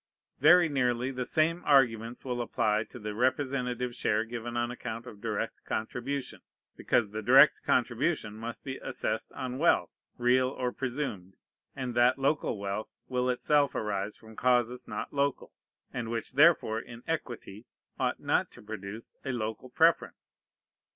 [0.39, 5.21] Very nearly the same arguments will apply to the representative share given on account of
[5.21, 6.41] direct contribution:
[6.75, 11.35] because the direct contribution must be assessed on wealth, real or presumed;
[11.75, 15.53] and that local wealth will itself arise from causes not local,
[15.93, 17.67] and which therefore in equity
[17.99, 20.39] ought not to produce a local preference.